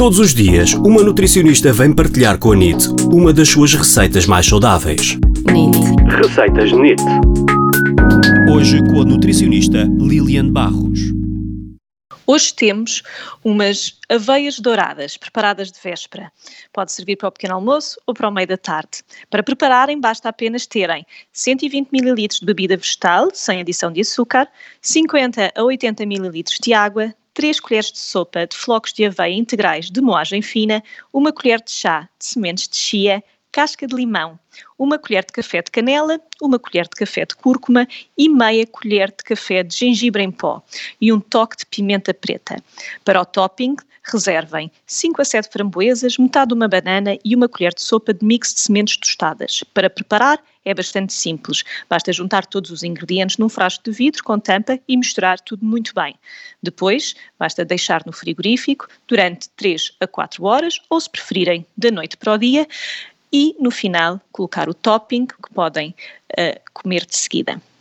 [0.00, 4.46] Todos os dias, uma nutricionista vem partilhar com a NIT uma das suas receitas mais
[4.46, 5.18] saudáveis.
[5.44, 5.76] NIT.
[6.16, 7.02] Receitas NIT.
[8.50, 11.00] Hoje com a nutricionista Lilian Barros.
[12.26, 13.02] Hoje temos
[13.44, 16.32] umas aveias douradas, preparadas de véspera.
[16.72, 19.02] Pode servir para o pequeno almoço ou para o meio da tarde.
[19.28, 24.48] Para prepararem, basta apenas terem 120 ml de bebida vegetal, sem adição de açúcar,
[24.80, 29.90] 50 a 80 ml de água, 3 colheres de sopa de flocos de aveia integrais
[29.90, 34.38] de moagem fina, uma colher de chá de sementes de chia, casca de limão,
[34.78, 37.86] uma colher de café de canela, uma colher de café de cúrcuma
[38.16, 40.62] e meia colher de café de gengibre em pó
[41.00, 42.56] e um toque de pimenta preta.
[43.04, 47.74] Para o topping, reservem 5 a 7 framboesas, metade de uma banana e uma colher
[47.74, 49.62] de sopa de mix de sementes tostadas.
[49.74, 51.64] Para preparar, é bastante simples.
[51.88, 55.94] Basta juntar todos os ingredientes num frasco de vidro com tampa e misturar tudo muito
[55.94, 56.14] bem.
[56.62, 62.16] Depois, basta deixar no frigorífico durante 3 a 4 horas, ou se preferirem, da noite
[62.16, 62.66] para o dia,
[63.32, 65.94] e no final colocar o topping que podem
[66.38, 67.60] uh, comer de seguida.